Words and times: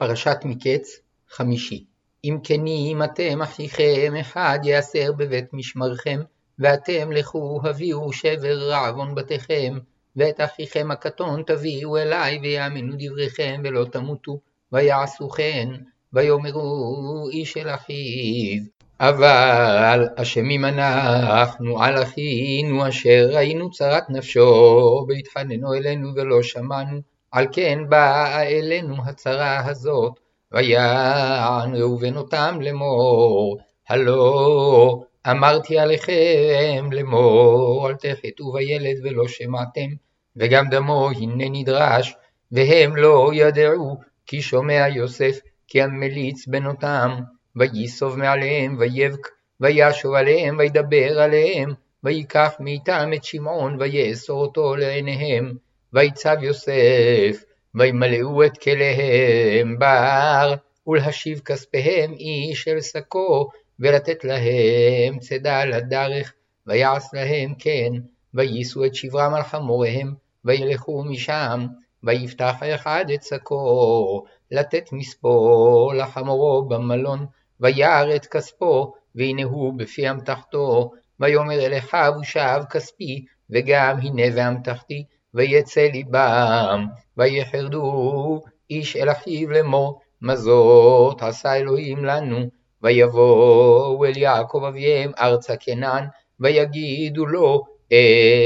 פרשת 0.00 0.36
מקץ, 0.44 1.00
חמישי. 1.30 1.84
אם 2.24 2.38
כנים 2.44 3.02
אתם 3.02 3.42
אחיכם 3.42 4.14
אחד 4.20 4.58
יאסר 4.64 5.12
בבית 5.12 5.52
משמרכם, 5.52 6.20
ואתם 6.58 7.12
לכו 7.12 7.60
הביאו 7.64 8.12
שבר 8.12 8.58
רעבון 8.58 9.14
בתיכם, 9.14 9.78
ואת 10.16 10.40
אחיכם 10.40 10.90
הקטון 10.90 11.42
תביאו 11.46 11.96
אלי 11.96 12.38
ויאמינו 12.42 12.94
דבריכם 12.98 13.60
ולא 13.64 13.84
תמותו, 13.84 14.40
ויעשו 14.72 15.28
כן, 15.28 15.68
ויאמרו 16.12 17.28
איש 17.32 17.56
אל 17.56 17.74
אחיו. 17.74 18.62
אבל 19.00 20.08
אשמים 20.16 20.64
אנחנו 20.64 21.82
על 21.82 22.02
אחינו 22.02 22.88
אשר 22.88 23.28
ראינו 23.32 23.70
צרת 23.70 24.10
נפשו, 24.10 25.06
והתחננו 25.08 25.74
אלינו 25.74 26.14
ולא 26.14 26.42
שמענו, 26.42 27.00
על 27.30 27.46
כן 27.52 27.78
באה 27.88 28.42
אלינו 28.42 28.96
הצרה 29.06 29.66
הזאת, 29.66 30.20
ויען 30.52 31.74
ראובן 31.74 32.16
אותם 32.16 32.58
לאמור, 32.60 33.58
הלא 33.88 35.02
אמרתי 35.30 35.78
עליכם 35.78 36.88
לאמור, 36.92 37.88
אל 37.88 37.94
תחטאו 37.94 38.52
בילד 38.52 38.96
ולא 39.02 39.28
שמעתם, 39.28 39.88
וגם 40.36 40.68
דמו 40.68 41.10
הנה 41.10 41.44
נדרש, 41.50 42.14
והם 42.52 42.96
לא 42.96 43.30
ידעו, 43.34 43.96
כי 44.26 44.42
שומע 44.42 44.88
יוסף, 44.88 45.38
כי 45.68 45.82
המליץ 45.82 46.46
בנותם, 46.46 47.20
וייסוב 47.56 48.18
מעליהם, 48.18 48.76
ויבק, 48.78 49.28
וישוב 49.60 50.14
עליהם, 50.14 50.58
וידבר 50.58 51.20
עליהם, 51.20 51.72
ויקח 52.04 52.52
מאיתם 52.60 53.10
את 53.16 53.24
שמעון, 53.24 53.76
ויאסור 53.80 54.42
אותו 54.42 54.76
לעיניהם. 54.76 55.69
ויצב 55.92 56.36
יוסף, 56.42 57.44
וימלאו 57.74 58.44
את 58.44 58.58
כליהם 58.58 59.78
בר, 59.78 60.54
ולהשיב 60.86 61.40
כספיהם 61.44 62.12
איש 62.12 62.68
אל 62.68 62.80
שקו, 62.80 63.48
ולתת 63.80 64.24
להם 64.24 65.18
צידה 65.18 65.64
לדרך, 65.64 66.32
ויעש 66.66 67.04
להם 67.12 67.54
כן, 67.58 67.92
ויישאו 68.34 68.84
את 68.84 68.94
שברם 68.94 69.34
על 69.34 69.42
חמוריהם, 69.42 70.14
וילכו 70.44 71.04
משם, 71.04 71.66
ויפתח 72.02 72.54
האחד 72.60 73.04
את 73.14 73.22
שקו, 73.22 74.24
לתת 74.50 74.92
מספו 74.92 75.92
לחמורו 75.96 76.62
במלון, 76.62 77.26
וירא 77.60 78.16
את 78.16 78.26
כספו, 78.26 78.92
והנה 79.14 79.44
הוא 79.44 79.74
בפי 79.78 80.10
אמתחתו, 80.10 80.90
ויאמר 81.20 81.66
אל 81.66 81.78
אחיו 81.78 82.12
ושב 82.20 82.60
כספי, 82.70 83.24
וגם 83.50 83.98
הנה 84.02 84.22
ואמתחתי, 84.34 85.04
ויצא 85.34 85.80
ליבם, 85.80 86.86
ויחרדו 87.16 88.42
איש 88.70 88.96
אל 88.96 89.10
אחיו 89.10 89.50
לאמור, 89.50 90.00
מה 90.20 90.36
זאת 90.36 91.22
עשה 91.22 91.56
אלוהים 91.56 92.04
לנו, 92.04 92.38
ויבואו 92.82 94.04
אל 94.04 94.16
יעקב 94.16 94.64
אביהם 94.68 95.12
ארצה 95.18 95.56
כנען, 95.56 96.04
ויגידו 96.40 97.26
לו 97.26 97.64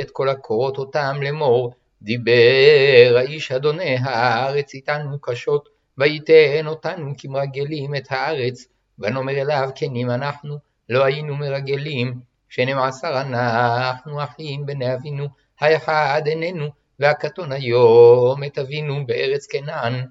את 0.00 0.10
כל 0.10 0.28
הקורות 0.28 0.78
אותם 0.78 1.16
לאמור, 1.22 1.72
דיבר 2.02 3.14
האיש 3.16 3.52
אדוני 3.52 3.96
הארץ 4.00 4.74
איתנו 4.74 5.18
קשות, 5.20 5.68
ויתן 5.98 6.66
אותנו 6.66 7.12
כמרגלים 7.18 7.94
את 7.94 8.06
הארץ, 8.10 8.66
ונאמר 8.98 9.32
אליו 9.32 9.70
כנים 9.74 10.10
אנחנו, 10.10 10.56
לא 10.88 11.04
היינו 11.04 11.36
מרגלים, 11.36 12.20
שנים 12.48 12.78
עשר 12.78 13.20
אנחנו 13.20 14.24
אחים 14.24 14.66
בני 14.66 14.94
אבינו, 14.94 15.28
האחד 15.60 16.22
איננו, 16.26 16.68
והקטון 17.00 17.52
היום 17.52 18.44
את 18.44 18.58
אבינו 18.58 19.06
בארץ 19.06 19.46
כנען. 19.46 20.04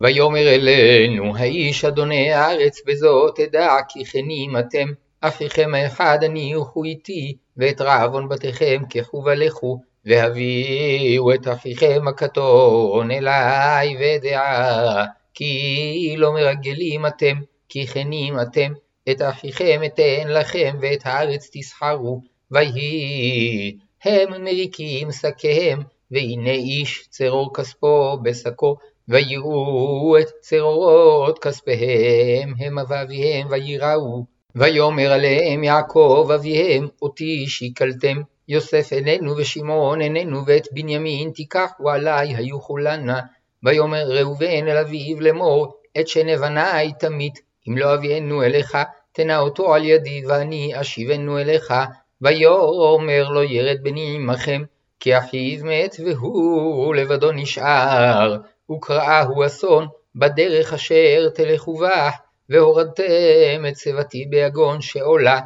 ויאמר 0.00 0.54
אלינו, 0.54 1.36
האיש 1.36 1.84
אדוני 1.84 2.32
הארץ, 2.32 2.80
בזאת 2.86 3.40
אדע 3.40 3.76
כי 3.88 4.04
כנים 4.04 4.56
אתם, 4.56 4.88
אחיכם 5.20 5.74
האחד 5.74 6.18
הניחו 6.22 6.84
איתי, 6.84 7.36
ואת 7.56 7.80
רעבון 7.80 8.28
בתיכם 8.28 8.82
קחו 8.90 9.22
ולכו, 9.24 9.80
והביאו 10.04 11.34
את 11.34 11.48
אחיכם 11.48 12.08
הקטון 12.08 13.10
אליי 13.10 13.96
ודעה, 14.00 15.06
כי 15.34 16.14
לא 16.18 16.32
מרגלים 16.32 17.06
אתם, 17.06 17.36
כי 17.68 17.86
כנים 17.86 18.40
אתם, 18.40 18.72
את 19.10 19.22
אחיכם 19.22 19.80
אתן 19.86 20.28
לכם, 20.28 20.76
ואת 20.80 21.00
הארץ 21.04 21.50
תסחרו, 21.52 22.20
ויהי 22.50 23.78
הם 24.04 24.44
מריקים 24.44 25.12
שקיהם, 25.12 25.82
והנה 26.10 26.50
איש 26.50 27.06
צרור 27.10 27.54
כספו 27.54 28.18
בשקו, 28.22 28.76
ויראו 29.08 30.16
את 30.20 30.28
צרורות 30.40 31.38
כספיהם, 31.38 32.54
הם 32.58 32.76
ואביהם, 32.88 33.46
ויראו. 33.50 34.24
ויאמר 34.54 35.12
עליהם 35.12 35.64
יעקב 35.64 36.30
אביהם, 36.34 36.88
אותי 37.02 37.46
שיקלתם, 37.48 38.22
יוסף 38.48 38.92
איננו 38.92 39.36
ושמעון 39.36 40.00
איננו, 40.00 40.46
ואת 40.46 40.68
בנימין 40.72 41.30
תיקחו 41.30 41.90
עלי, 41.90 42.34
היו 42.34 42.60
כולנה. 42.60 43.20
ויאמר 43.62 44.04
ראובן 44.08 44.68
אל 44.68 44.76
אביו 44.76 45.20
לאמור, 45.20 45.76
את 46.00 46.08
שנבניי 46.08 46.92
תמית, 46.98 47.38
אם 47.68 47.78
לא 47.78 47.94
אביאנו 47.94 48.42
אליך, 48.42 48.78
תנה 49.12 49.38
אותו 49.38 49.74
על 49.74 49.84
ידי, 49.84 50.26
ואני 50.26 50.80
אשיבנו 50.80 51.38
אליך. 51.38 51.74
ויאמר 52.22 53.28
לו 53.28 53.42
ירד 53.42 53.78
בני 53.82 54.14
עמכם, 54.16 54.62
כי 55.00 55.18
אחיו 55.18 55.64
מת 55.64 55.96
והוא 56.04 56.94
לבדו 56.94 57.32
נשאר, 57.32 58.36
וקראהו 58.70 59.46
אסון 59.46 59.88
בדרך 60.14 60.72
אשר 60.72 61.28
תלכו 61.34 61.78
בה, 61.78 62.10
והורדתם 62.48 63.64
את 63.68 63.76
שיבתי 63.76 64.26
ביגון 64.30 64.80
שעולה, 64.80 65.40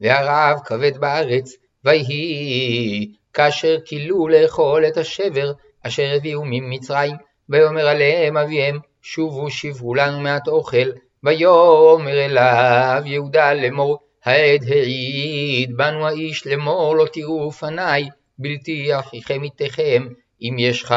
והרעב 0.00 0.58
כבד 0.64 0.98
בארץ, 0.98 1.52
ויהי 1.84 3.12
כאשר 3.32 3.76
כילו 3.84 4.28
לאכול 4.28 4.86
את 4.86 4.96
השבר 4.96 5.52
אשר 5.86 6.12
הביאו 6.16 6.42
ממצרים, 6.44 7.16
ויאמר 7.48 7.88
עליהם 7.88 8.36
אביהם 8.36 8.78
שובו 9.02 9.50
שבו 9.50 9.94
לנו 9.94 10.20
מעט 10.20 10.48
אוכל, 10.48 10.90
ויאמר 11.24 12.24
אליו 12.24 13.02
יהודה 13.04 13.54
לאמור 13.54 13.98
העד 14.24 14.64
העיד 14.70 15.76
בנו 15.76 16.06
האיש 16.06 16.46
לאמור 16.46 16.96
לא 16.96 17.06
תראו 17.12 17.50
פניי 17.50 18.08
בלתי 18.38 18.98
אחיכם 18.98 19.42
איתכם 19.42 20.06
אם 20.42 20.56
ישך 20.58 20.92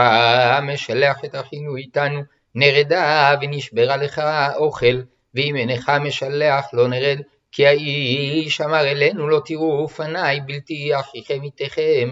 משלח 0.64 1.26
את 1.26 1.36
אחינו 1.36 1.76
איתנו 1.76 2.22
נרדה 2.56 3.36
ונשברה 3.42 3.98
לך 3.98 4.22
אוכל 4.56 5.02
ואם 5.36 5.56
אינך 5.56 5.92
משלח 6.02 6.66
לא 6.74 6.88
נרד 6.88 7.20
כי 7.52 7.68
האיש 7.68 8.62
אמר 8.62 8.82
אלינו 8.92 9.28
לא 9.28 9.42
תראו 9.46 9.88
פניי 9.88 10.42
בלתי 10.42 11.00
אחיכם 11.00 11.44
איתכם 11.44 12.10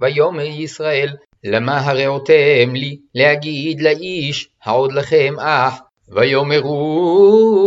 ויאמר 0.00 0.44
ישראל 0.44 1.16
למה 1.44 1.80
הרעותם 1.80 2.74
לי 2.74 2.98
להגיד 3.14 3.80
לאיש 3.80 4.48
העוד 4.64 4.92
לכם 4.92 5.34
אח 5.38 5.80
ויאמרו 6.08 7.65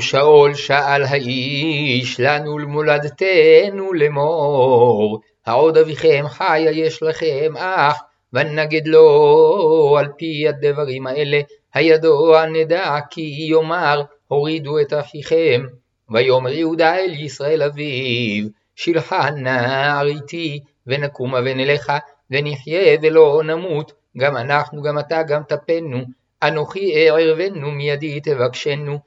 שאול 0.00 0.54
שאל 0.54 1.02
האיש 1.02 2.20
לנו 2.20 2.58
למולדתנו 2.58 3.92
לאמור? 3.92 5.20
העוד 5.46 5.76
אביכם 5.76 6.24
חיה 6.28 6.70
יש 6.70 7.02
לכם 7.02 7.56
אח 7.56 8.02
ונגד 8.32 8.86
לו 8.86 9.96
על 9.98 10.08
פי 10.18 10.48
הדברים 10.48 11.06
האלה 11.06 11.40
הידוע 11.74 12.46
נדע 12.46 12.98
כי 13.10 13.46
יאמר 13.50 14.02
הורידו 14.28 14.80
את 14.80 14.92
אחיכם. 14.92 15.62
ויאמר 16.10 16.52
יהודה 16.52 16.96
אל 16.96 17.12
ישראל 17.12 17.62
אביו 17.62 18.44
שלחה 18.76 19.30
נער 19.30 20.06
איתי 20.06 20.60
ונקומה 20.86 21.38
ונלכה 21.44 21.98
ונחיה 22.30 22.98
ולא 23.02 23.42
נמות. 23.44 23.92
גם 24.18 24.36
אנחנו 24.36 24.82
גם 24.82 24.98
אתה 24.98 25.22
גם 25.22 25.42
טפנו 25.42 25.98
אנוכי 26.42 27.08
אערבנו 27.08 27.70
מידי 27.70 28.20
תבקשנו, 28.20 28.98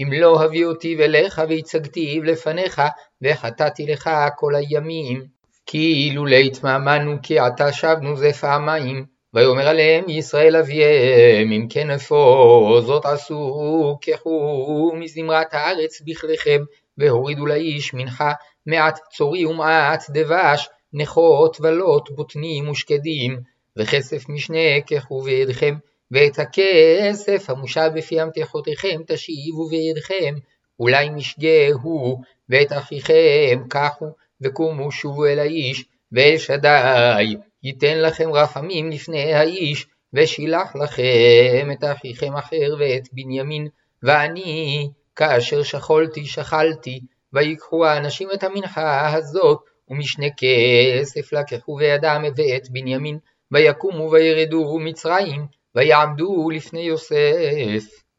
אם 0.00 0.12
לא 0.12 0.42
הביא 0.42 0.66
אותי 0.66 1.04
אליך 1.04 1.42
והצגתי 1.48 2.20
לפניך, 2.24 2.82
וחטאתי 3.22 3.86
לך 3.86 4.10
כל 4.36 4.54
הימים. 4.54 5.22
כי 5.66 5.92
אילולא 5.92 6.36
התמהמנו 6.36 7.16
כי 7.22 7.38
עתה 7.38 7.72
שבנו 7.72 8.16
זה 8.16 8.32
פעמיים. 8.32 9.16
ויאמר 9.34 9.68
עליהם 9.68 10.08
ישראל 10.08 10.56
אביהם, 10.56 11.52
אם 11.52 11.66
כן 11.70 11.90
אפוא 11.90 12.80
זאת 12.80 13.06
עשו, 13.06 13.98
קחו 14.02 14.92
מזמרת 14.94 15.54
הארץ 15.54 16.02
בכליכם, 16.06 16.60
והורידו 16.98 17.46
לאיש 17.46 17.94
מנחה, 17.94 18.32
מעט 18.66 18.98
צורי 19.12 19.46
ומעט 19.46 20.04
דבש, 20.10 20.68
נכות 20.92 21.56
ולוט 21.60 22.10
בוטנים 22.10 22.68
ושקדים, 22.68 23.40
וכסף 23.76 24.28
משנה 24.28 24.80
קחו 24.86 25.20
בידכם, 25.20 25.74
ואת 26.10 26.38
הכסף 26.38 27.50
המושב 27.50 27.90
בפי 27.94 28.22
אמתחותיכם 28.22 29.00
תשיבו 29.06 29.68
בידכם, 29.68 30.34
אולי 30.80 31.10
משגה 31.10 31.72
הוא, 31.82 32.22
ואת 32.48 32.72
אחיכם 32.72 33.62
קחו, 33.68 34.06
וקומו 34.40 34.92
שובו 34.92 35.26
אל 35.26 35.38
האיש, 35.38 35.84
ואל 36.12 36.38
שדי 36.38 37.34
ייתן 37.62 37.98
לכם 37.98 38.32
רחמים 38.32 38.90
לפני 38.90 39.34
האיש, 39.34 39.86
ושילח 40.12 40.76
לכם 40.76 41.68
את 41.72 41.84
אחיכם 41.84 42.36
אחר 42.36 42.76
ואת 42.78 43.08
בנימין, 43.12 43.68
ואני, 44.02 44.88
כאשר 45.16 45.62
שכלתי 45.62 46.24
שכלתי, 46.24 47.00
ויקחו 47.32 47.86
האנשים 47.86 48.28
את 48.34 48.44
המנחה 48.44 49.14
הזאת, 49.14 49.58
ומשנה 49.88 50.26
כסף 50.36 51.32
לקחו 51.32 51.76
בידם 51.76 52.24
ואת 52.36 52.70
בנימין, 52.70 53.18
ויקומו 53.52 54.10
וירדו 54.10 54.78
מצרים, 54.78 55.46
ויעמדו 55.76 56.50
לפני 56.50 56.80
יוסף. 56.80 58.05